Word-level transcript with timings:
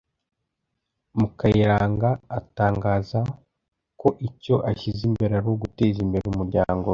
Mukayiranga 1.17 2.09
atangaza 2.39 3.19
ko 4.01 4.07
icyo 4.27 4.55
ashyize 4.69 5.01
imbere 5.09 5.31
ari 5.39 5.47
uguteza 5.53 5.97
imbere 6.05 6.25
umuryango 6.27 6.83
we 6.87 6.89